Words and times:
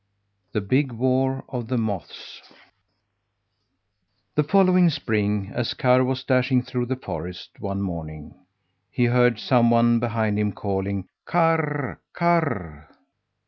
THE 0.53 0.61
BIG 0.61 0.93
WAR 0.93 1.45
OF 1.49 1.67
THE 1.67 1.77
MOTHS 1.77 2.41
The 4.33 4.41
following 4.41 4.89
spring, 4.89 5.51
as 5.53 5.75
Karr 5.75 6.03
was 6.03 6.23
dashing 6.23 6.63
through 6.63 6.87
the 6.87 6.95
forest 6.95 7.51
one 7.59 7.83
morning, 7.83 8.33
he 8.89 9.03
heard 9.05 9.37
some 9.39 9.69
one 9.69 9.99
behind 9.99 10.39
him 10.39 10.53
calling: 10.53 11.07
"Karr! 11.27 11.99
Karr!" 12.13 12.89